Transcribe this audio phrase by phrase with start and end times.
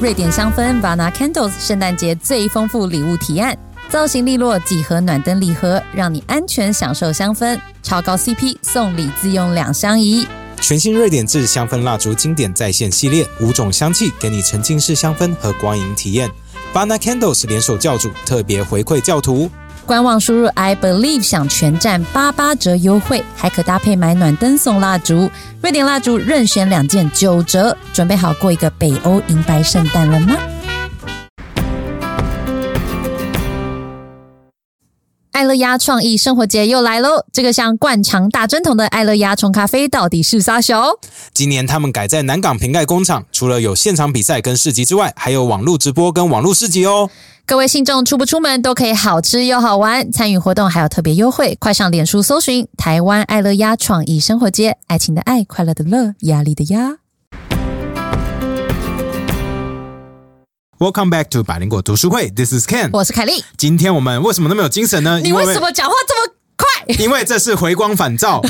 [0.00, 3.58] 瑞典香氛 Vana Candles 圣诞节最丰富礼物提案，
[3.88, 10.24] 造型利落几何暖灯礼盒，让你安全享受香氛，超高 CP 送礼自用两相宜。
[10.60, 16.30] 全新瑞典制香氛蜡烛经典再现系列，五种香气给你沉浸式香氛和光影体验。
[16.72, 19.50] Vana Candles 联手教主特别回馈教徒，
[19.88, 25.30] 官网输入 I believe 享全站八八折优惠，还可搭配买暖灯送蜡烛。
[25.62, 30.36] 瑞典蜡烛任选两件九折，准备好过一个北欧银白圣诞了吗？
[35.30, 37.24] 爱乐压创意生活节又来喽！
[37.32, 40.98] 这个像灌肠大针筒的爱乐压冲咖啡到底是啥小？
[41.32, 47.08] 今年他们改在南港瓶盖工厂，除了有现场比赛跟市集之外，还有网络直播跟网络市集哦。
[47.48, 56.98] 各位信众出不出门都可以好吃又好玩，参与活动还有特别优惠，快上脸书搜寻台湾爱乐鸭创意生活街，爱情的爱，快乐的乐，压力的压。
[60.78, 62.90] Welcome back to 百灵果读书会，This is Ken。
[62.92, 65.18] 我是凯莉，今天我们为什么那么有精神呢？
[65.22, 66.96] 你因为什么讲话这么快？
[67.02, 68.42] 因为这是回光返照，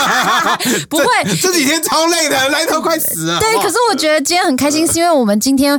[0.88, 3.38] 不会这这几天超累的，来头快死了。
[3.38, 5.78] 对，可是我觉得今天很开心，是因为我们今天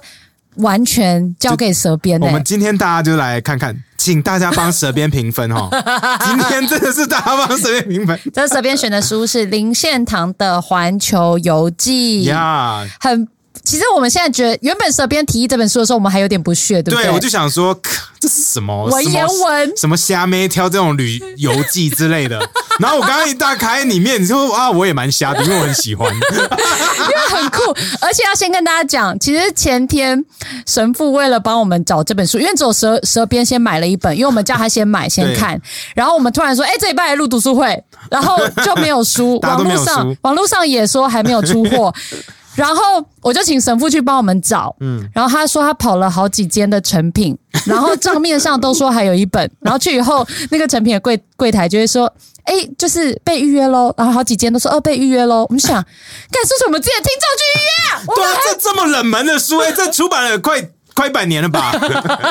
[0.57, 5.69] 完全交给蛇编的、我们今天大家就来看看，请大家帮蛇边评分哈。
[6.25, 12.85] 今天真的是大家帮蛇边评分这蛇编选的书是林献堂的《环球游记》呀。
[12.99, 13.27] 很。
[13.63, 18.85] 其实我们现在觉得，原本蛇编提议这本书的时候，我们还有点不屑，对不对，我就想说，咳这是什么？
[18.85, 19.77] 文言文。
[19.77, 22.37] 什么虾妹挑这种旅游记之类的。
[22.79, 26.13] 然后我刚刚一打开里面，你说啊，我也蛮瞎的，因为我很喜欢。
[26.13, 30.23] 因为很酷，而且要先跟大家讲，其实前天
[30.67, 35.59] 神父为了帮我们找这本书，因为只有蛇蛇编先买了一本，因为我们叫他先买先看，
[35.95, 41.93] 然后我们突然说，哎、这礼拜来录读书会，然后就没有书， 网络上书网络上也说还没有出货。
[42.55, 52.11] 然后我就请神父去帮我们找，嗯，然后他说他跑了好几间的成品，然后账面上都说还有一本， 然后去以后那个成品的柜柜台就会说，
[52.43, 55.73] 哎，就是被预约喽，然后好几间都说哦被预约喽，我们想，
[56.31, 60.61] 干是不是我们自己的听众去预约对啊，这这么冷门的书，哎，这出版了快
[60.95, 61.73] 快一百年了吧？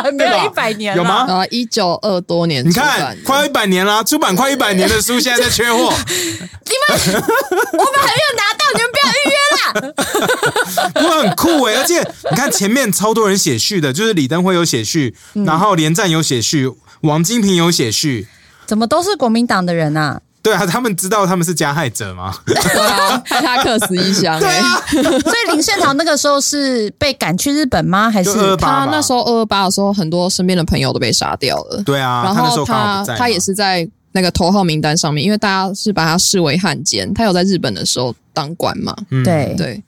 [0.04, 1.02] 们没有一百年了。
[1.02, 1.26] 有吗？
[1.28, 3.16] 啊，一九二多年你看，的。
[3.22, 5.92] 快一百年啦，出版快一百年的书，现在在缺货。
[6.08, 9.94] 你们我们还没有拿到，你们不要预约啦。
[10.94, 16.70] 不过很酷哎、而且你看前面超多人写序的，就是李登辉有写序，嗯然后连战有写序，
[17.02, 18.26] 王金平有写序。
[18.66, 20.20] 怎么都是国民党的人啊？
[20.42, 22.34] 对啊，他们知道他们是加害者吗？
[22.44, 22.54] 对
[22.86, 24.82] 啊，害他客死异乡哎、对啊，
[25.20, 28.10] 所以林献堂那个时候是被赶去日本吗？
[28.10, 31.82] 还是他那时候二二八的时候，很多身边的朋友都被杀掉了。
[31.86, 37.12] 对啊，然后他他也是在那个头号名单上面，因为大家是把他视为汉奸。
[37.12, 38.96] 他有在日本的时候当官嘛？
[39.10, 39.82] 嗯对对，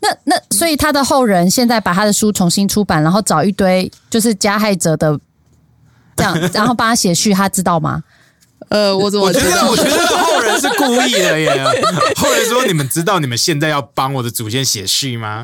[0.00, 5.18] 那那所以他的后人现在把他的书重新出版，然后找一堆就是加害者的
[6.16, 8.02] 这样， 然后帮他写序，他知道吗？
[8.68, 9.76] 呃，我怎么我觉得，知道我？
[9.76, 9.90] 觉得
[10.60, 11.64] 是故意的耶。
[12.16, 15.42] 后来说：“你们知道你们现在要帮我的祖先写序吗？”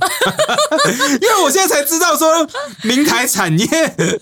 [1.21, 2.49] 因为我现在才知道说，
[2.83, 3.67] 明台产业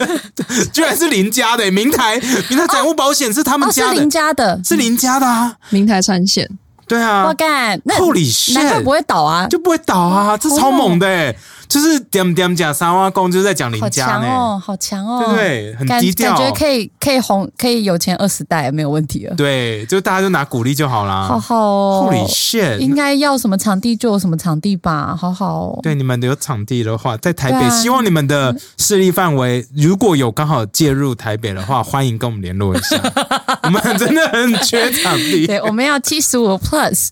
[0.72, 2.18] 居然是林家的，明台
[2.48, 5.54] 明台财务保险是他们哦，是家的，林家的，是林家的啊。
[5.70, 6.48] 明台产险，
[6.86, 9.46] 对啊我，干，那 shit 难怪不会倒啊？
[9.48, 11.34] 就不会倒啊，这超猛的哎，
[11.68, 15.74] 就是点点讲三万公，就是在讲林好家呢，强哦，好强哦，对不对？
[15.76, 19.34] 很低调，感觉可以可以红，可以有钱二十代没有问题了。
[19.34, 21.26] 对，就大家就拿鼓励就好啦。
[21.28, 22.78] 好好哦 Holy shit！
[22.78, 25.80] 应该要什么场地就有什么场地吧，好好哦。
[25.82, 33.00] 对，你们有场地的话，在台北，啊希望你们的势力范围如果有刚好介入台北的话， 欢迎跟我们联络一下。
[33.64, 35.46] 我们真的很缺场地。
[35.46, 37.08] 对，我们要七十五 plus，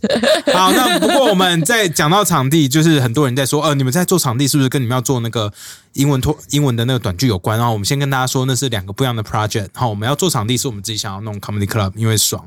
[0.54, 5.52] 好，那不过我们在讲到场地，就是很多人在说，呃，你们在做场地是不是跟你们要做那个
[5.92, 7.58] 英文托英文的那个短剧有关？
[7.58, 9.68] 然后我们先跟大家说，那是两个不一样的 project。
[9.74, 12.44] 好，我们要做场地是我们自己想要弄 comedy club，因为爽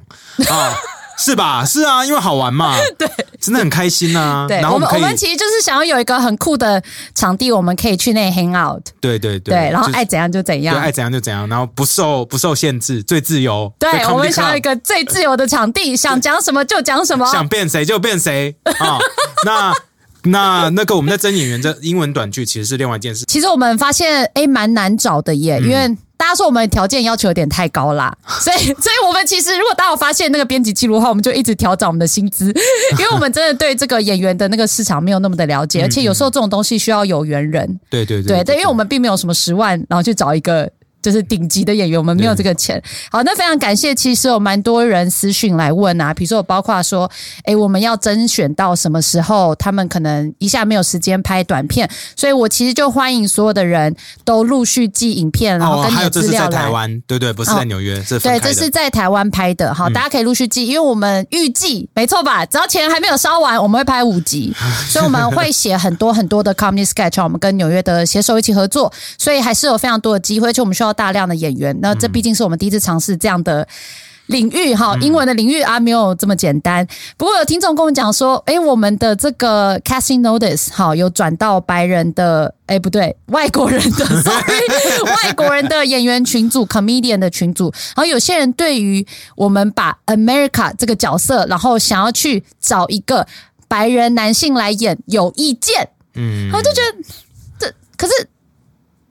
[0.49, 0.73] 啊。
[1.21, 1.65] 是吧？
[1.65, 3.05] 是啊，因为好玩嘛， 对，
[3.41, 4.47] 真的很开心啊。
[4.47, 6.81] 对，然后我们我们其实就是想要有一个很酷的
[7.13, 10.89] 场地，我们可以去那 hang out，对对对，对，然后爱怎样就怎样对爱。
[10.89, 13.69] 怎样就怎样，然后不受不受限制，最自由。
[13.77, 17.29] 对我们想要一个最自由的场地，想讲什么就讲什么。
[17.29, 18.97] 想变谁就变谁啊。
[19.45, 19.73] 那
[20.31, 23.25] 那那个我们在争演员，这英文短剧其实是另外一件事。
[23.27, 25.87] 其实我们发现，哎，蛮难找的耶，因为
[26.17, 32.47] 大家说我们条件要求有点太高啦， 所以，所以我们其实如果大家有发现那个编辑记录的话，我们就一直调整我们的薪资，
[32.99, 40.69] 因为我们真的对这个演员的那个市场没有那么的了解，而且有时候这种东西需要有缘人，对对对对，因为我们并没有什么十万，然后去找一个
[41.01, 42.81] 就是顶级的演员，我们没有这个钱。
[43.11, 47.09] 好，那非常感谢，其实有蛮多人私讯来问啊，比如说我包括说，
[47.45, 49.55] 诶，我们要甄选到什么时候？
[49.55, 56.57] 他们可能一下没有时间拍短片，所以我其实就欢迎所有的人都陆续寄影片，然后哦，跟你的还有这是在资料来。
[56.57, 62.45] 台湾，对对，不是在纽约，这分对，这是在台湾拍的，好，大家可以陆续寄，因为我们预计没错吧？
[62.45, 64.53] 只要钱还没有烧完，我们会拍五集，
[64.89, 71.77] 所以我们会写很多很多的 comedy sketch，我们跟纽约的携手一起合作，所以还是有非常多的机会，而且我们需要大量的演员。
[71.81, 73.67] 那这毕竟是我们第一次尝试这样的。
[74.29, 76.87] 领域哈，英文的领域啊，没有这么简单。
[77.17, 87.73] 不过有听众跟我讲说，诶，我们的这个 casting notice 好有转到白人的，诶，不对，外国人的， sorry，外国人的演员群组 comedian 的群组。
[87.95, 89.03] 然后有些人对于
[89.35, 93.25] 我们把 America 这个角色，然后想要去找一个
[93.67, 96.97] 白人男性来演有意见，嗯然后就觉得
[97.57, 98.13] 这可是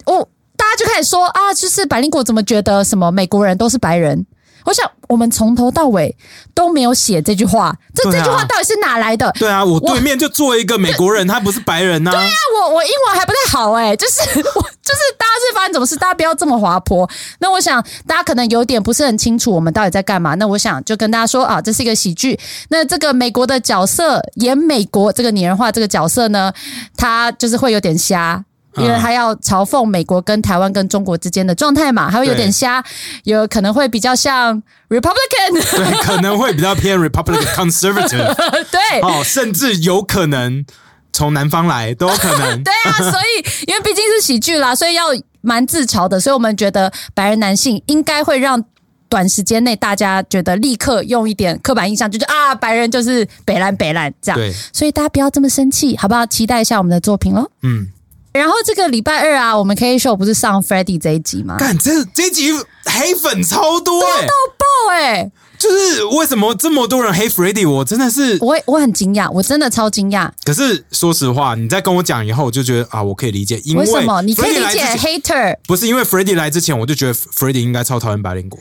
[0.07, 0.29] 我大
[0.69, 4.27] 家就开始说啊，就是百灵果怎么觉得什么美国人都是白人？
[4.65, 6.15] 我想我们从头到尾
[6.53, 9.33] 都没有写这句话，这、啊这句话到底是哪来的？
[9.39, 17.09] 对啊，我对面就坐一个美国人，他不是白人呐、对啊我我英文还不太好哎、就是我就是大家是发生什么事，大家不要这么滑坡。
[17.39, 20.35] 那我想大家可能有点不是很清楚我们到底在干嘛。
[20.35, 22.39] 那我想就跟大家说啊，这是一个喜剧。
[22.69, 26.53] 那这个美国的角色演美国这个拟人化这个角色呢，
[26.95, 28.45] 他就是会有点瞎。
[28.81, 32.85] 因为他要嘲讽美国跟台湾跟中国之间的状态嘛，还会有点瞎，
[33.25, 38.35] 有可能会比较像 Republican， 对，可能会比较偏 Republican conservative，
[38.71, 40.65] 对，哦，甚至有可能
[41.13, 42.63] 从南方来都有可能。
[42.63, 45.05] 对啊，所以因为毕竟是喜剧啦，所以要
[45.41, 48.63] 蛮自嘲的，所以我们觉得白人男性应该会让
[49.09, 54.39] 短时间内大家觉得立刻用一点刻板印象，就是啊，白人就是北烂北烂这样。
[54.39, 56.27] 对，所以大家不要这么生气，好不好？
[56.27, 57.51] 期待一下我们的作品喽。
[57.63, 57.89] 嗯，
[58.39, 61.57] 然后这个礼拜二啊，我们 K Show 不是上 f r e d d y 这一集吗？
[61.59, 62.53] 干这这一集
[62.85, 64.09] 黑粉超多到、
[64.57, 67.69] 爆哎、就是为什么这么多人黑 Freddy？
[67.69, 70.31] 我真的是，我我很惊讶，我真的超惊讶。
[70.45, 74.23] 可是说实话，你在跟我讲以后，我就觉得啊，我可以理解，因为为什么？
[74.23, 78.59] 你可以理解 hater 不是因为 Freddy 来之前，我就觉得 Freddy 应该超讨厌白灵果。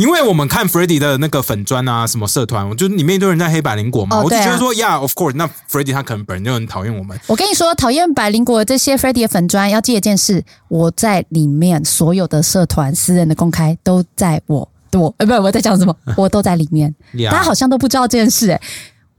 [0.00, 7.20] 因为我们看 Freddy 的那个粉砖啊，什么社团，我就里面一堆人在黑百灵果嘛，我就觉得说，Yeah，of course，那 Freddy 他可能本人就很讨厌我们。
[7.26, 15.94] 我跟你说，讨厌百灵果的这些 f r e d d y 的粉砖，要记得一件事：我在里面所有的社团、私人的公开都在我我呃，不，我在讲什么？
[16.16, 16.94] 我都在里面。
[17.16, 18.60] 呀大家好像都不知道这件事、欸。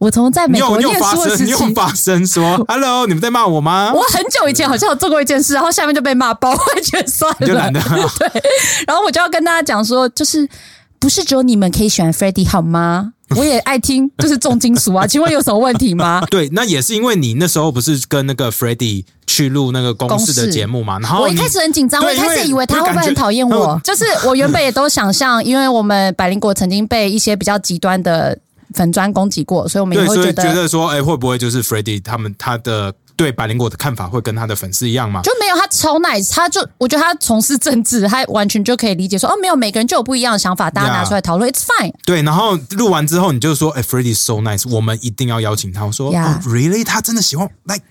[0.01, 3.91] 我从在美国念书的时期，你有发声说 “Hello”，你们在骂我吗？
[3.93, 7.79] 我很久以前好像有做过一件事，然后下面就被骂爆，我也觉得算了，你就懒得
[8.17, 8.43] 对，
[8.87, 10.49] 然后我就要跟大家讲说，就是
[10.97, 13.13] 不是只有你们可以喜欢 f r e d d y 好吗？
[13.35, 16.25] 我也爱听，就是重金属啊， 请问有什么问题吗？
[16.31, 28.35] 对，那也是因为你那时候不是跟那个 Freddy 去录那个公式的节目嘛，然后我一开始很紧张，我一开始以为他会不会很讨厌我就是我原本也都想象，因为我们百灵果曾经被一些比较极端的
[28.73, 30.43] 粉砖攻击过，所以我们也会觉得。
[30.43, 35.21] 觉得说，哎，会不会就是 Freddy 他们他的对百灵果的看法会跟他的粉丝一样吗？
[35.21, 41.93] 就没有他超 nice，他就我觉得他从事政治，他完全就可以理解说哦，没有每个人就有不一样的想法，大家拿出来讨论，it's fine。
[42.05, 45.85] 对，然后录完之后，你就说，哎，Freddy so nice，我们一定要邀请他。
[45.85, 46.83] 我说，Yeah 哦，really？
[46.83, 47.83] 他真的喜欢，like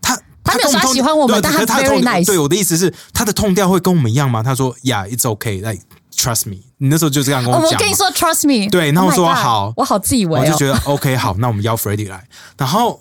[0.00, 0.18] 他。
[0.44, 4.42] 他没有说他喜欢我们但他 very 痛 nice 对我的意思是，他的痛调会跟我们一样吗？
[4.42, 5.82] 他说，Yeah，it's okay，like
[6.18, 6.56] trust me。
[6.78, 7.76] 你那时候就这样跟哦我讲嘛。
[7.78, 8.68] 我跟你说，trust me。
[8.68, 10.42] 对然后 Oh my 说好我好自以为哦。
[10.42, 12.24] 我就觉得 OK，好，那我们邀 Freddy 来，
[12.56, 13.00] 然后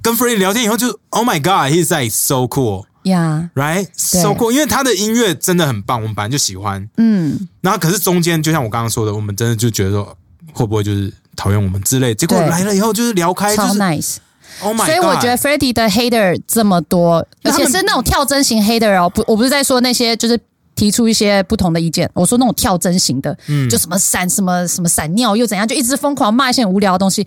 [0.00, 6.88] 跟 Freddy 聊天以后就 Oh my God，he's like so cool 呀，Right，so cool，因为他的音乐真的很棒，我们本来就喜欢。
[6.98, 10.16] 嗯，然后可是中间就像我刚刚说的，我们真的就觉得说
[10.52, 14.16] 会不会就是讨厌我们之类，结果来了以后就是聊开，就超是 nice。
[14.60, 20.38] Oh my 所以我觉得 f r e d d y 的 hater 这么多，而且是那种跳针型 hater 哦，不，我不是在说那些就是。
[20.74, 27.26] 提出一些不同的意见，我说那种跳针型的，嗯就什么闪什么什么闪尿又怎样，就一直疯狂骂一些很无聊的东西。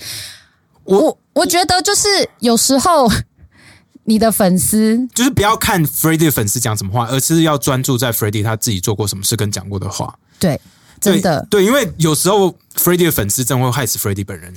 [0.83, 2.07] 我我我觉得就是
[2.39, 3.11] 有时候
[4.05, 10.17] 你的粉丝就是不要看 Freddy 的粉丝讲什么话，而是要专注在 Freddy 他自己做过什么事跟讲过的话。
[10.39, 10.59] 对
[10.99, 14.53] 真的对，对因为有时候 Freddy 的粉丝真的会害死 Freddy 本人。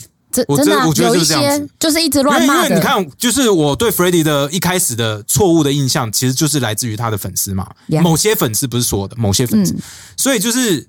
[0.46, 7.66] 我真真的啊、我觉得有一就是这样子些就是一直乱骂因，为你看，就是我对 Freddy 的一开始的错误的印象，其实就是来自于他的粉丝嘛。
[8.02, 9.74] 某些粉丝不是所有的，某些粉丝，
[10.16, 10.86] 所以就是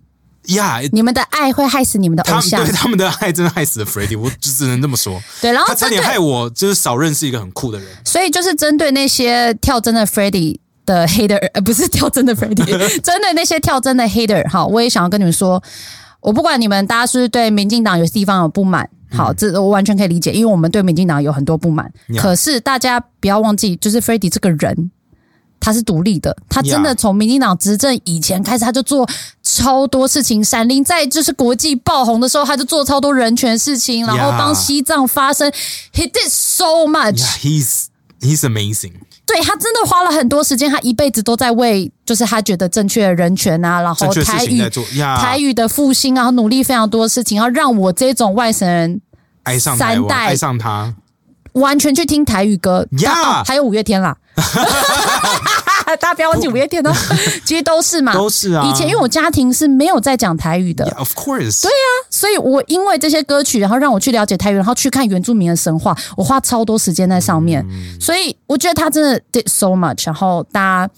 [0.48, 2.74] 呀，你们的爱会害死你们的偶像对。
[2.74, 5.22] 他们的爱真的害死了 Freddy，我就只能这么说。
[5.42, 7.88] 对，然后他差点害我，就是少认识一个很酷的人。
[8.04, 14.04] 所以就是针对那些跳针的 f r e d d y 的 hater，呃，不是跳针的 f r e d d y 针对那些跳针的
[14.06, 15.62] hater，哈，我也想要跟你们说，
[16.22, 21.92] 我不管你们大家是不是对民进党有些地方有不满，好，这我完全可以理解，因为我们对民进党有很多不满。
[22.08, 24.92] Yeah 可是大家不要忘记，就是 f r e d d y 这个人
[25.60, 29.08] 他是独立的，他真的从民进党执政以前开始，他就做
[29.44, 30.44] 超多事情。
[30.44, 35.52] 闪灵在就是国际爆红的时候，他就做超多人权事情，然后帮西藏发声。
[35.94, 37.86] He did so much，、Yeah, he's
[38.22, 38.94] he's amazing。
[39.32, 44.60] 对他真的花了很多时间，他一辈子都在为就是他觉得正确的人权啊，然后台语
[44.98, 49.00] 台语的复兴啊，努力非常多的事情，要让我这种外省人
[49.44, 50.96] 爱上台湾，三代爱上他。
[51.54, 52.88] 完全去听台语歌。
[52.92, 54.18] Yeah 啊哦还有五月天啦。
[55.98, 56.92] 大家不要忘记五月天哦，
[57.46, 61.62] 其实都是嘛，都是啊以前因为我家庭是没有在讲台语的 of course。
[61.64, 67.66] 对啊，所以我因为这些歌曲，然后让我去了解台语，然后去看原住民的神话，我花超多时间在上面。
[67.70, 70.06] 嗯所以我觉得他真的 did so much。
[70.06, 70.94] 然后大家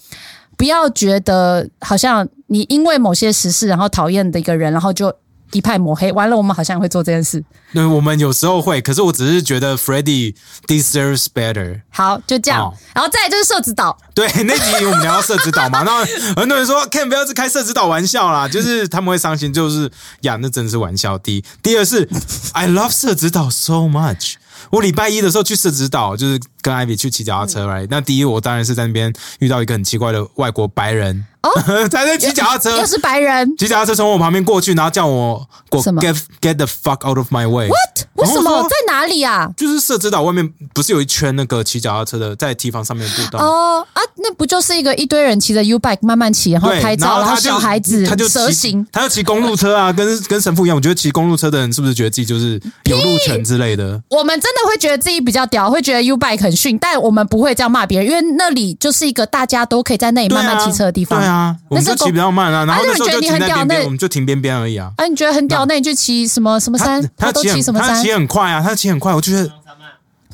[0.56, 5.12] 不要觉得好像你因为某些时事，然后讨厌的一个人，然后就
[5.52, 6.10] 一派抹黑。
[6.12, 7.42] 完了，我们好像会做这件事。
[7.72, 10.34] 对，我们有时候会，可是我只是觉得 Freddie
[10.66, 11.80] deserves better。
[11.90, 12.64] 好，就这样。
[12.64, 16.04] 哦然后再来就是社子岛，对，那集我们聊到社指导嘛， 那
[16.34, 19.90] 很多人说 Ken 不要是开社指导玩笑啦，就是他们会伤心，就是
[20.20, 21.16] 呀，那真的是玩笑。
[21.16, 22.06] 第一，第二是
[22.52, 24.34] I love 社指导 so much。
[24.70, 27.86] 我礼拜一的时候去社指导，就是跟 Ivy 去骑脚踏车来。
[27.90, 31.50] 那第一，我当然是在那边遇到一个很奇怪的外国白人，哦
[31.90, 33.54] 在那骑脚踏车又，是白人。
[33.58, 37.68] 骑脚踏车从我旁边过去，然后叫我过什么 get get the fuck out of my way。
[37.68, 38.06] What？
[38.14, 39.50] 为什么在哪里啊？
[39.56, 43.44] 就是社指导外面不是有一圈那个骑脚踏车的，在提防上面的步道。
[43.44, 50.76] 哦啊，那不就是一个一堆人骑着 U bike 慢慢骑，然后，拍照，然后小孩子他就蛇形，他就骑公路车啊，跟跟神父一样。
[50.76, 54.00] 我觉得骑公路车的人是不是觉得自己就是有路权之类的？
[54.10, 61.18] 我们真的会觉得自己比较屌，会觉得 U bike 很逊，但我们不会这样骂别人，因为那里就是一个大家都可以在那里慢慢骑车的地方。
[61.18, 64.92] 对啊，我们就骑比较慢啊，然后那时候就停在边边，我们就停边边而已啊。
[64.98, 67.02] 啊，你觉得很屌，那你就骑什么什么山？
[67.16, 68.12] 他骑很骑什么山他骑？
[68.12, 69.50] 很快啊，他骑很快，我就觉得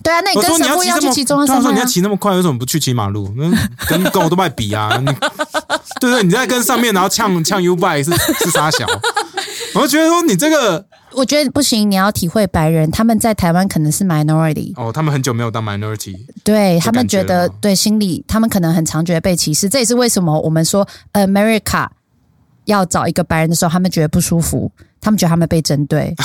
[0.02, 1.84] 对啊，那你跟我说你神父要去要骑中央山他说你要。
[1.84, 3.32] 骑那么快，为什么不去骑马路？
[3.36, 3.50] 那
[3.86, 4.96] 跟跟我都卖比啊！
[4.98, 5.06] 你
[6.00, 8.10] 对对，你在跟上面，然后呛呛 U bike 是
[8.44, 8.86] 是傻小，
[9.74, 10.84] 我就觉得说你这个
[11.18, 21.88] 我觉得不行，你要体会白人，他们在台湾可能是 minority，哦，他们很久没有当 minority，对他们觉得对心理，他们可能很常觉得被歧视，这也是为什么我们说 America
[22.66, 24.70] 要找一个白人的时候，他们觉得不舒服，
[25.00, 26.14] 他们觉得他们被针对。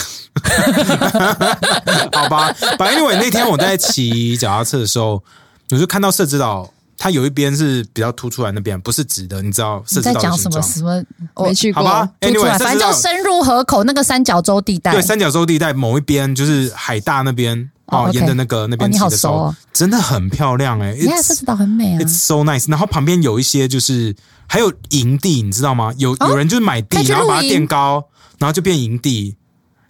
[2.13, 5.23] 好吧，反正因为那天我在骑脚踏车的时候，
[5.71, 10.61] 我就看到社指导，它有一边是比较凸出来，那边不是直的，你知道社你在讲什么。
[10.61, 11.03] 什么？
[11.33, 11.83] 我没去过。
[11.83, 14.93] 好吧，anyway，反正就深入河口那个三角洲地带。
[14.93, 21.99] 对三角洲地带某一边，就是海大那边哦沿着那个那边哦你好骑的时候熟哦，真的很漂亮哎你看社，it's 子岛很美啊。
[21.99, 22.69] it's so nice。
[22.69, 24.15] 然后旁边有一些就是
[24.47, 25.93] 还有营地，你知道吗？
[25.97, 28.05] 有有人就是买地然后把它垫高，
[28.37, 29.35] 然后就变营地。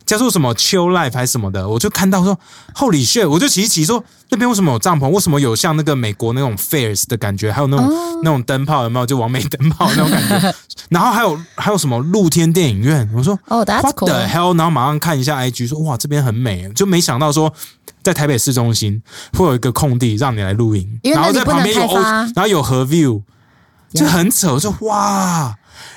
[0.05, 2.37] 叫做什么 chill life 还是什么的，我就看到说
[2.75, 3.27] Holy shit！
[3.27, 5.09] 我就骑一骑说那边为什么有帐篷？
[5.09, 7.51] 为什么有像那个美国那种 fairs 的感觉？
[7.51, 9.05] 还有那种、哦那种灯泡有没有？
[9.05, 10.55] 就完美灯泡那种感觉。
[10.89, 13.09] 然后还有还有什么露天电影院？
[13.13, 14.25] 我说哦 What the。
[14.27, 14.57] hell！
[14.57, 17.53] 然后马上看一下 IG，说哇这边很美，就没想到说
[18.01, 19.01] 在台北市中心
[19.33, 23.21] 会有一个空地让你来露营，然后在旁边有欧，然后有河 view，
[23.93, 24.53] 就很扯。
[24.53, 25.55] 我说哇，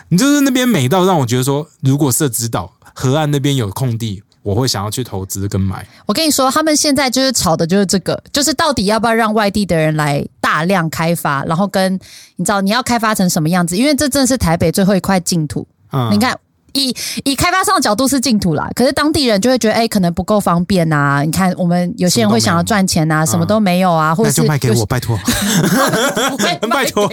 [0.08, 5.86] 你就是那边美到让我觉得说，如果设指导河岸那边有空地，我会想要去投资跟买。
[6.06, 11.92] 我跟你说，他们现在就是吵的就是这个，就是到底要不要让外地的人来大量开发，然后跟
[12.36, 13.76] 你知道你要开发成什么样子？
[13.76, 15.68] 因为这真的是台北最后一块净土。
[15.92, 16.34] 嗯，你看，
[16.72, 21.22] 以以开发商的角度是净土啦，可是当地人就会觉得，哎、可能不够方便啊。
[21.22, 25.18] 你看，我们有些人会想要赚钱啊，什么都没有啊，或者是那就卖给我，拜托，
[26.70, 27.10] 拜托，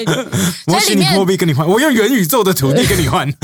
[0.67, 3.27] 我虚拟货币跟你换，我用元宇宙的土地跟你换。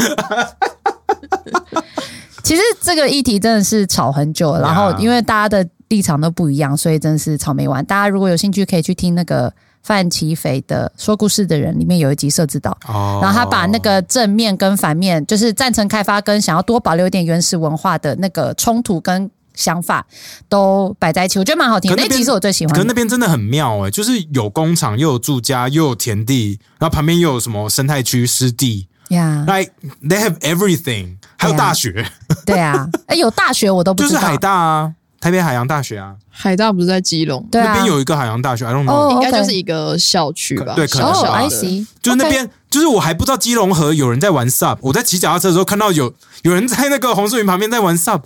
[2.43, 7.83] 其实这个议题真的是吵很久了，然后因为大家的立场都不一样，所以真的是吵没完。
[7.85, 20.05] 大家如果有兴趣，可以去听那个范奇斐的《说故事的人》，里面有一集设置到，哦然后他把那个正面跟反面，就是赞成开发跟想要多保留一点原始文化的那个冲突跟想法
[20.47, 21.93] 都摆在一起，我觉得蛮好听。
[21.95, 22.79] 那那集是我最喜欢的。
[22.79, 29.71] 可那边真的很妙哎、就是有工厂，又有住家，又有田地，然后旁边又有什么生态区、湿地呀，，like
[30.03, 32.05] they have everything，还有大学，
[32.45, 34.15] 对啊， 哎，有大学我都不知道。
[34.15, 40.73] 就是海大啊，台北海洋大学啊，海大不是在基隆，对啊，那边有一个海洋大学，I don't know，、哦应该就是一个校区吧？
[40.75, 46.13] 对可能哦是，I 小小的 see，就是那边就是我还不知道基隆河有人在玩 sub，我在骑脚踏车的时候看到有
[46.43, 48.21] 有人在那个红树林旁边在玩 sub，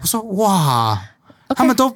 [0.00, 1.00] 我说哇，
[1.56, 1.94] 他们都。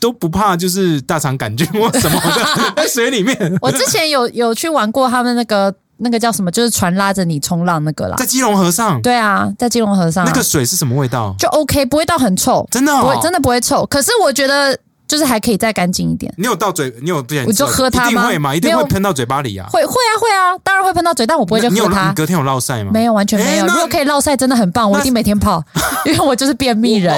[0.00, 5.70] 都不怕，就是大肠杆菌或什么的， 在水里面，我之前有有去玩过他们那个
[6.00, 8.26] 那个叫什么，就是船拉着你冲浪那个啦在。
[8.30, 11.34] 基隆河上，对啊，在基隆河上啊、那个水是什么味道？
[11.38, 13.84] 就 OK，不会到很臭，真的、哦，不会真的不会臭。
[13.86, 14.78] 可是我觉得
[15.10, 16.32] 就是还可以再干净一点。
[16.38, 19.66] 你有到嘴，你有不小心我就喝它吗一定会嘛，一定会喷到嘴巴里啊。
[19.72, 22.14] 会会啊会啊，当然会喷到嘴，但我不会就你有喝它你。
[22.14, 22.92] 隔天有落晒吗？
[22.94, 23.66] 没有，完全没有。
[23.66, 25.60] 如果可以落晒，真的很棒，我一定每天泡，
[26.06, 27.12] 因为我就是便秘人。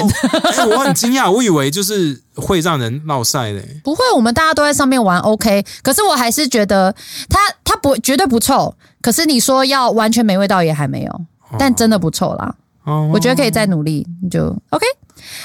[0.57, 3.61] 哎我很惊讶，我以为就是会让人落晒的。
[3.83, 5.63] 不会，我们大家都在上面玩，OK。
[5.83, 6.91] 可是我还是觉得
[7.29, 8.73] 它它不绝对不臭，
[9.03, 11.21] 可是你说要完全没味道也还没有，
[11.59, 12.55] 但真的不臭啦。
[12.85, 14.85] 哦我觉得可以再努力，你就 OK。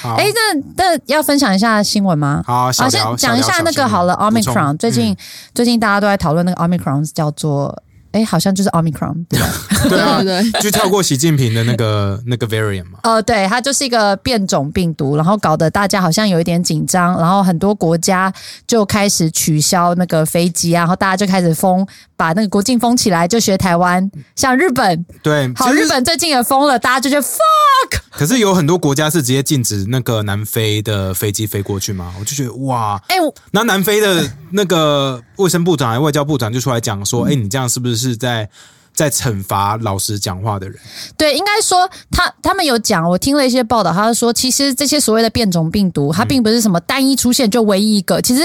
[0.01, 2.43] 好哎，那那要分享一下新闻吗？
[2.45, 4.77] 好，先讲一下那个好了，Omicron。
[4.77, 5.15] 最近、
[5.53, 9.47] 最近大家都在讨论那个 Omicron 叫做，哎，好像就是 Omicron， 对吧？
[9.89, 12.99] 对啊，对对就跳过习近平的那个 那个 variant 嘛。
[13.03, 18.31] 呃，对，它就是一个变种病毒，然后搞得大家好像有一点紧张，然后很多国家
[18.67, 21.85] 就开始取消那个飞机啊，然后大家就开始封，
[22.19, 37.05] 把那个国境封起来，就学台湾，像日本，对，好，日本最近也封了，大家就觉得 fuck，可是有很多国家是直接禁止那个南非的飞机飞过去嘛，我就觉得哇，哎、我那南非的那个卫生部长、还是外交部长就出来讲嗯。
[37.05, 38.49] 说，哎、你这样是不是是在
[38.93, 40.77] 在惩罚老实讲话的人？
[41.15, 48.43] 对，应该说他他们有讲，我听了一些报道，他就说其实这些所谓的变种病毒，它并不是什么单一出现就唯一一个，其实。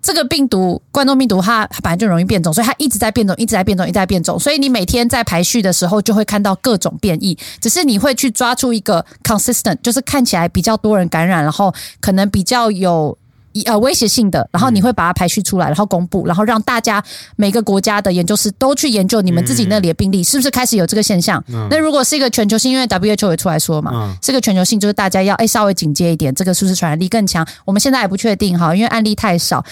[0.00, 4.38] 这个病毒冠状病毒它它本来就容易变种，所以它一直在变种，一直在变种，一直在变种。
[4.38, 13.16] 所以你每天在排序的时候就会看到各种变异，只是你会去抓出一个 consistent，就是看起来比较多人感染，然后可能比较有
[13.64, 17.02] 呃威胁性的，然后你会把它排序出来，然后公布，然后让大家
[17.36, 21.42] 每个国家的研究室都去研究你们自己那里的病例、是不是开始有这个现象。
[21.70, 27.46] 那如果是一个全球性，因为 WHO 也出来说嘛，嗯是个全球性，就是大家要哎稍微警戒一点，这个是不是传染力更强？
[27.64, 29.64] 我们现在还不确定哈，因为案例太少。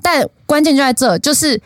[0.00, 1.60] 但关键就在这，就是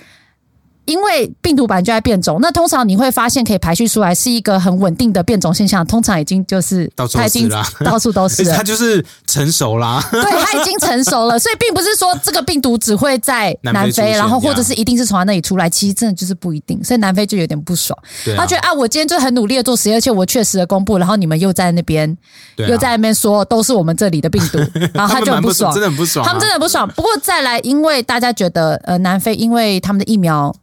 [0.85, 7.69] 因为病毒本来就在变种，那通常你会发现可以排序出来是一个很稳定的变种现象，通常已经就是到处都是啦。
[7.85, 8.55] 到处都是了。
[8.57, 10.03] 他就是成熟啦。
[10.11, 17.99] 对，它已经成熟了， 所以并不是说这个病毒只会在南非南非，然后或者是一定是从他那里出来，其实真的就是不一定，所以南非就有点不爽，
[18.37, 18.39] 啊。
[18.39, 22.11] 他觉得啊，我今天就很努力的做实验，而且我确实的公布，然后你们又在那边、
[22.59, 22.67] 啊。
[22.69, 24.59] 又在那边说都是我们这里的病毒，
[24.95, 26.89] 然后他就很不爽，真的很不爽啊、他们真的很不爽。
[26.89, 30.55] 不过再来，因为大家觉得呃，南非因为他们的疫苗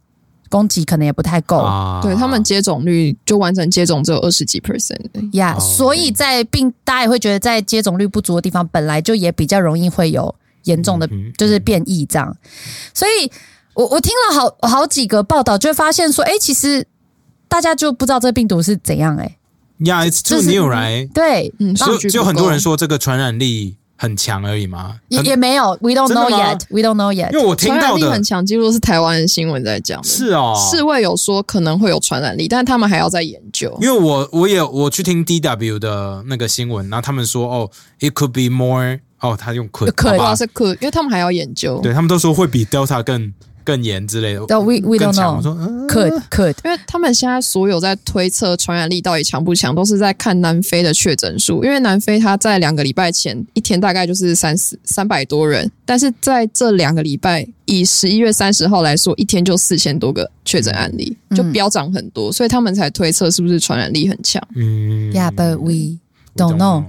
[0.50, 1.56] 供给可能也不太够。
[1.56, 4.98] 啊对他们接种率就完成接种只有二十几 percent，
[5.32, 12.36] 呀哦所以在病，大家也会觉得在接种率不足的地方，本来就也比较容易会有严重的嗯，就是变异这样。
[12.92, 13.30] 所以
[13.74, 16.86] 我我听了好好几个报道，就会发现说，哎，其实
[17.48, 19.36] 大家就不知道这个病毒是怎样、诶
[19.78, 21.06] 呀、yeah,，it's too 就是 new, right？
[21.06, 24.96] 嗯，对，然后数据不就就很多人说这个传染力很强而已嘛。
[25.08, 27.44] 也也没有，we don't know yet，we don't know yet 因为。
[27.44, 30.02] 我听到的力很强，几乎都是台湾的新闻在讲。
[30.02, 33.76] 是哦，世卫有说可能会有传染力，但是他们还要再研究。
[33.82, 41.78] 因为我我也我去听 DW 的那个新闻，然后他们说哦，it could be more，哦，他用吧主要是 could，因为他们还要研究。
[41.82, 43.34] 对他们都说会比 Delta 更
[43.70, 44.44] 更严之类的。
[44.46, 51.62] 对，we we don't know 我说嗯，could could 因为他们现在所有在推测传染力到底强不强，都是在看南非的确诊数。
[51.62, 64.42] 因为南非它在两个礼拜前一天大概就是三四三百多人，但是在这两个礼拜，以十一月三十号来说，一天就四千多个确诊案例，就飙涨很多，所以他们才推测是不是传染力很强。
[64.56, 65.98] 嗯 yeah，but we
[66.34, 66.84] we don't know。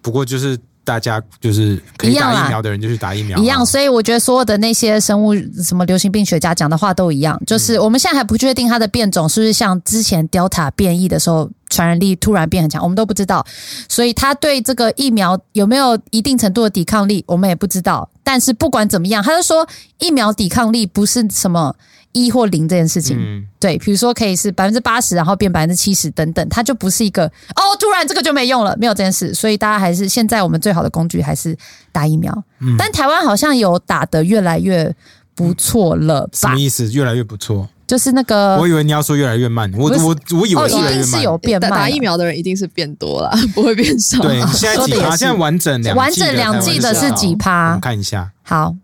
[0.00, 13.44] 不过就是大家就是可以打疫苗的人就去打疫苗啊，一样，所以我觉得所有的那些生物什么流行病学家讲的话都一样，就是我们现在还不确定它的变种是不是像之前 Delta 变异的时候传染力突然变很强，我们都不知道，
[13.88, 18.08] 所以他对这个疫苗有没有一定程度的抵抗力，我们也不知道。
[18.22, 19.66] 但是不管怎么样，他就说
[19.98, 21.74] 疫苗抵抗力不是什么
[22.12, 29.32] 一或零这件事情，嗯，对，比如说可以是百分之八十，然后变百分之七十等等，它就不是一个哦，突然这个就没用了，没有这件事。
[29.34, 31.56] 所以大家还是现在我们最好的工具还是
[31.92, 32.32] 打疫苗。
[32.60, 34.94] 嗯但台湾好像有打的越来越
[35.34, 36.58] 不错了吧什么？
[36.58, 36.90] 意思？
[36.92, 37.68] 越来越不错。
[37.88, 41.04] 就是那个我以为你要说越来越慢，我我我以哦，为是一越来越慢。
[41.04, 44.20] 定是有变慢打打疫苗的人一定是变多了， 不会变少。
[44.20, 45.16] 对，现在几趴？
[45.16, 47.80] 现在完整两完整两季的是几我趴们？
[47.80, 48.30] 看一下。
[48.42, 48.74] 好，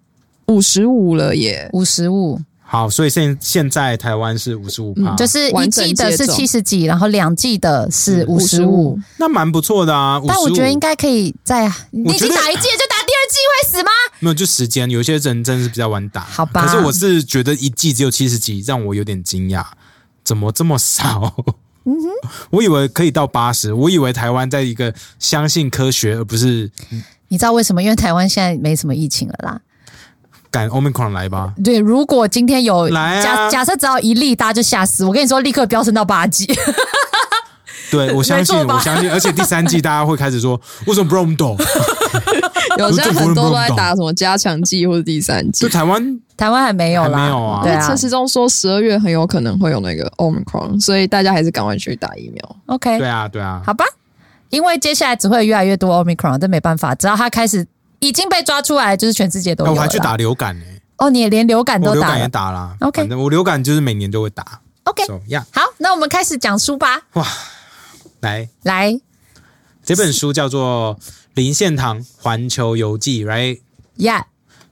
[0.47, 1.69] 五十五了耶。
[1.75, 8.99] 五十五，好，所以现现在台湾是五十五趴，就是一完整剂的是七十几，然后两季的是五十五。
[9.19, 10.19] 那蛮不错的啊。
[10.27, 12.84] 但我觉得应该该可以再，你已经打一剂了就
[13.25, 13.91] 打第二剂会死吗？
[14.21, 19.65] 没有就时间，有些人真的是比较晚打，好吧可是我是觉得一季只有七十集，让我有点惊讶，
[20.23, 21.35] 怎么这么少？
[21.87, 22.09] 嗯哼，
[22.51, 26.71] 我以为可以到八十，我以为台湾在一个相信科学而不是
[27.29, 27.83] 你知道为什么？
[27.83, 29.61] 因为台湾现在没什么疫情了啦。
[30.51, 31.53] 赶 Omicron 来吧。
[31.63, 35.05] 对，如果今天有来啊假假设只要一例，大家就吓死。
[35.05, 36.47] 我跟你说，立刻飙升到八级。
[37.91, 41.57] 对，我相信，我相信，而且第三季大家会开始说，为什么不让我们懂？
[42.79, 45.67] 有现在很多都在打什么加强剂或者第三剂。
[45.67, 45.69] 就。
[45.69, 47.63] 台湾台湾还没有啦，还没有啊。
[47.63, 47.87] 对啊。
[47.87, 52.57] 陈时中说十二月很有可能会有那个 Omicron，所以大家还是赶快去打疫苗。
[52.67, 53.85] ，OK，对啊对啊，好吧，
[54.51, 57.67] 因为接下来只会越来越多 Omicron，这没办法，只要他开始
[58.01, 60.65] 已经被抓出来，就是全世界都有我还去打流感呢，
[60.99, 62.51] 哦，你也连流感我流感也都打了。
[62.51, 62.77] 打啦。
[62.81, 64.61] OK 反正我流感就是每年都会打。
[64.85, 67.01] ，OK，So 呀，好，那我们开始讲书吧。
[67.15, 67.27] 哇
[68.21, 68.49] 来。
[68.63, 69.01] 来。
[69.83, 70.97] 这本书叫做
[71.35, 74.25] 《林献堂环球游记》，right？Yeah，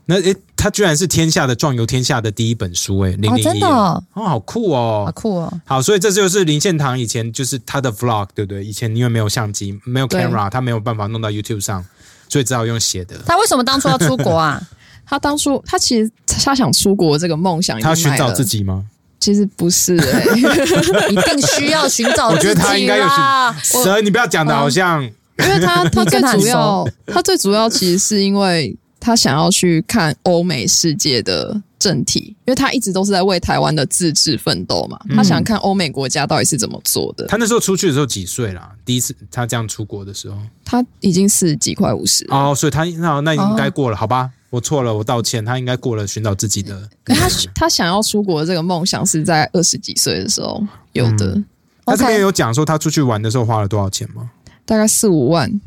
[0.07, 5.13] 那诶，他居然是天下的壮游天下的第一本书，诶，零哦，零一真的哦，哦，好酷哦好哦。
[5.15, 5.61] 酷哦。
[5.65, 8.65] 好，所以这就是林献堂以前就是他的 vlog，对不对？
[8.65, 11.85] 以前因为没有相机，没有 camera，他没有办法弄到 YouTube 上，
[12.29, 13.19] 所以只好用写的。
[13.27, 14.63] 他为什么当初要出国啊？
[15.05, 18.85] 他当初他其实他想出国这个梦想他寻找自，己吗？
[19.19, 20.25] 其实不是哎、
[21.11, 23.55] 一定需要寻找我自己觉得他应该有啦。
[23.63, 23.83] 寻。
[23.85, 25.09] 蛇，你不要讲的好像
[25.43, 37.27] 因为他 他最主要他最主要其实是因为他想要去看欧美世界的政体，因为他一直都是在为台湾的自治奋斗嘛，他想看欧美国家到底是怎么做的。
[37.27, 38.71] 他那时候出去的时候几岁啦？
[38.85, 44.31] 第一次他这样出国的时候，他已经四十几快五十，哦，所以他那那应该过了，好吧？
[44.51, 45.43] 我错了，我道歉。
[45.45, 46.89] 他应该过了寻找自己的。
[47.03, 51.45] 可 他他想要出国的这个梦想是在二十几岁的时候有的，嗯
[51.85, 54.31] 他这边有讲说他出去玩的时候花了多少钱吗
[54.67, 55.61] 大概四五万，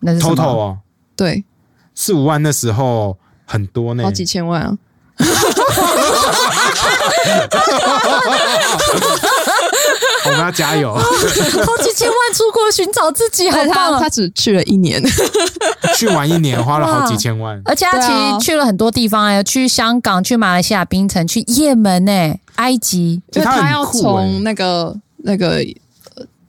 [0.00, 0.78] 那是什么？total 哦，
[1.16, 1.44] 对，
[1.94, 4.10] 四五万那时候很多呢好。
[4.10, 4.78] 几千万啊。
[10.24, 11.00] 我们要加油， 好
[11.82, 14.08] 几千万出国寻找自己，好但是棒啊他他！
[14.08, 15.02] 只去了一年，
[15.96, 17.60] 去玩一年花了好几千万。
[17.64, 23.20] 而且他其对啊实去了很多地方哎，去香港、去马来西亚槟城、去也门哎、埃及。
[23.32, 25.64] 因为他很要酷欸从那个那个呃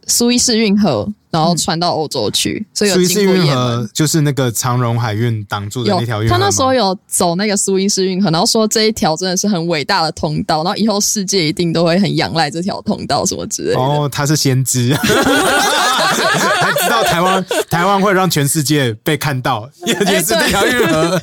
[0.08, 3.90] 苏伊士运河，然后传到欧洲去，所以有苏伊士经过也运河。
[3.94, 13.80] 就是那个长荣海运挡住的有那条运河吗他那时候有走那个苏伊士运河，然后说这一条真的是很伟大的通道，然后以后世界一定都会很仰赖这条通道什么之类的。
[13.80, 21.22] 哦，他是先知， 他知道台湾台湾会让全世界被看到，也也是这条运河，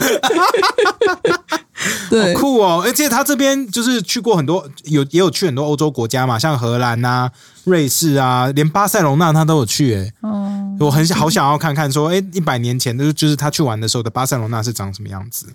[2.11, 2.83] 对好酷哦！
[2.85, 7.31] 而且他这边就是去过很多，有也有去很多欧洲国家嘛，像荷兰啊、
[7.65, 10.13] 瑞士啊，连巴塞隆纳他都有去、欸。
[10.21, 15.47] 哦，我很想好想要看看说，哎、一百年前的就是他去玩的时候的巴塞隆纳是长什么样子，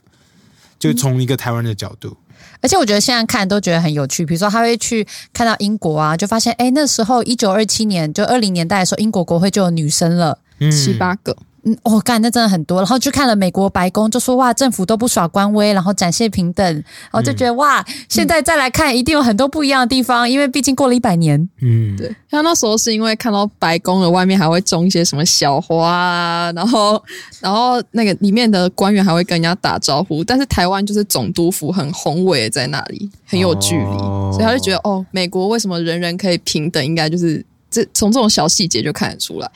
[0.79, 2.17] 就从一个台湾人的角度。
[2.61, 10.39] 而且我觉得现在看都觉得很有趣，比如说他会去看到英国啊，就发现哎，那时候一九二七年就二零年代的时候，英国国会就有女生了。
[10.57, 11.35] 嗯七八个，
[11.65, 12.77] 嗯，哦，干，那真的很多。
[12.77, 21.49] 然后去看了美国白宫，就说哇，政府都不耍官威，然后展现平等，然后就觉得、哇，现在再来看，一定有很多不一样的地方，因为毕竟过了一百年。
[21.61, 27.03] 嗯，对，他那时候是因为看到白宫的外面还会种一些什么小花啊，然后
[27.41, 34.29] 然后那个里面的官员还会跟人家打招呼，但是台湾就是总督府很宏伟在那里，很有距离，哦。
[34.31, 39.49] 所以他就觉得哦，美国为什么人人可以平等，应该就是这从这种小细节就看得出来。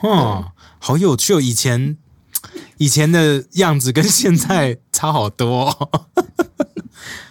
[0.00, 0.44] 哦，
[0.86, 1.40] 好有趣哦！
[1.40, 1.96] 以前
[2.76, 6.00] 以前的样子跟现在差好多、哦。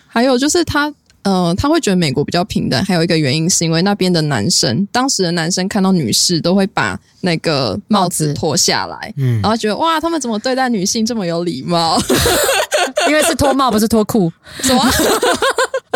[0.08, 12.02] 还有就是他，呃，他会觉得美国比较平等，还有一个原因是因为那边的男生，当时的男生看到女士都会把那个帽子脱下来，嗯然后觉得哇，他们怎么对待女性这么有礼貌？
[13.08, 14.84] 因为是脱帽不是脱裤，什么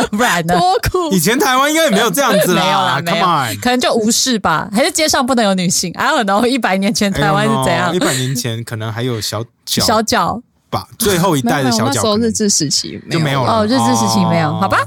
[0.11, 0.57] 不然呢？
[0.57, 1.19] 脱裤以？
[1.19, 3.25] 前台湾应该也没有这样子没有啦，没有，
[3.61, 7.99] 可能就无视吧，还是街上不能有女性？I don't know，一百年前台湾是怎样一？
[7.99, 13.59] 百年前可能还有小脚小脚吧，最后一代的小脚可能时候日治时期就没有了。
[13.59, 14.79] 哦日治时期没有好吧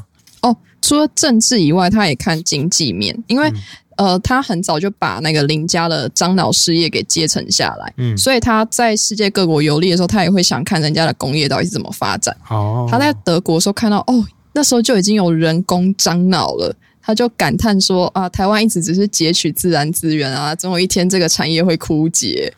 [0.42, 3.52] 哦，除了政治以外，他也看经济面，因为、
[3.96, 12.34] 呃，他很早就把那个林家的樟脑事业给接承下来，嗯所以他在世界各国游历的时候，他也会想看人家的工业到底是怎么发展。
[12.48, 16.74] 哦，他在德国的时候看到，哦，那时候就已经有人工樟脑了。
[17.02, 22.52] 他就感叹说：“啊，台湾一直只是截取自然资源啊，总有一天这个产业会枯竭。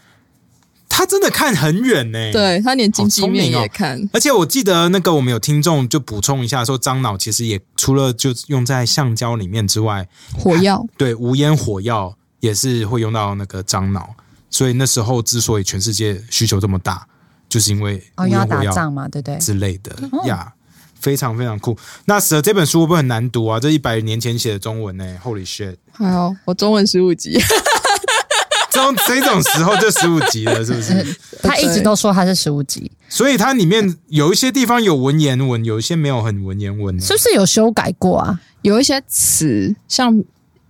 [0.89, 2.33] 他真的看很远呢。
[2.33, 14.15] 对他连经济面也看，而且我记得那个我们有听众就补充一下说，樟脑其实也除了就用在橡胶里面之外，火药对无烟火药也是会用到那个樟脑，
[14.51, 17.07] 所以那时候之所以全世界需求这么大，
[17.49, 19.39] 就是因为哦，要无烟火药打仗嘛，对不对？
[19.39, 20.53] 之类的呀。
[21.03, 21.77] 非常非常酷。
[22.07, 23.61] 那蛇这本书会不会很难读啊？
[23.61, 25.75] 这一百年前写的中文呢、h o l y shit！
[25.93, 27.39] 还有我中文十五级，
[28.71, 31.17] 这种这种时候就十五级了，是不是？
[31.43, 38.41] 他一直都说他是十五级，所以它里面有一些地方有文言文，有一些没有很文言文、是不是有修改过啊？
[38.63, 40.23] 有一些词，像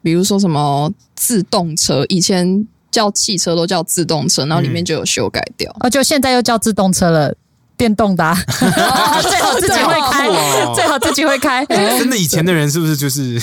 [0.02, 5.70] 比如说什么自动车，以前叫汽车都叫自动车，然后里面就有修改掉。
[5.80, 7.34] 哦，就现在又叫自动车了，
[7.76, 8.36] 电动的、啊，
[9.22, 11.64] 最好自己会开哦，最好自己会开。
[11.98, 13.40] 真的以前的人是不是就是？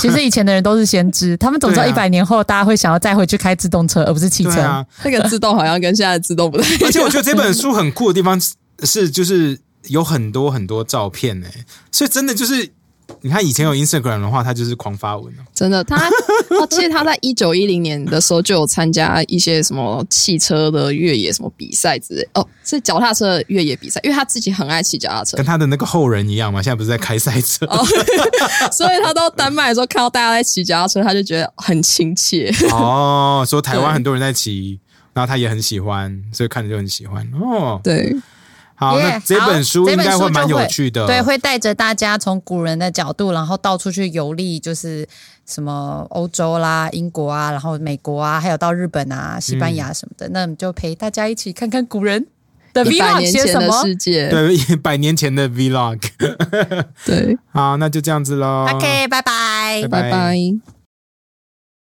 [0.00, 4.86] 其实以前的人都是先知，他们总知道一百年后大家会想要再回去开自动车，而不是汽车。
[5.04, 6.80] 那个自动好像跟现在的自动不太一样。
[6.84, 11.46] 而且我觉得这本书很酷的地方是是就是有很多很多照片呢，
[11.90, 12.70] 所以真的就是
[13.20, 16.08] 你看以前有 Instagram 的话，他就是狂发文哦真的，他
[16.50, 27.66] 哦， 其实他在一九一零年的时候就有参加一些什么汽车的越野什么比赛之类，哦，是脚踏车的越野比赛，因为他自己很爱骑脚踏车跟，他的那个后人一样嘛，现在不是在开赛车。
[27.66, 27.84] 哦，
[28.72, 32.52] 所以他到丹麦的时候看到大家在骑脚踏车，他就觉得很亲切。
[32.70, 34.80] 哦，说台湾很多人在骑，
[35.12, 37.80] 然后他也很喜欢，所以看着就很喜欢哦。
[37.84, 38.14] 对，
[38.82, 41.06] 好，那这本好书应该会蛮有趣的。
[41.06, 45.06] 对，会带着大家从古人的角度，然后到处去游历，就是
[45.46, 50.28] 什么欧洲啦、英国啊，然后美国啊，还有到日本啊、西班牙什么的。
[50.30, 52.26] 那我们就陪大家一起看看古人
[52.72, 53.82] 的一百 vlog 年前的写什么。
[53.84, 56.00] 世界，对，百年前的 Vlog。
[57.04, 58.66] 对， 好，那就这样子喽。
[58.68, 60.81] OK，拜拜拜拜拜。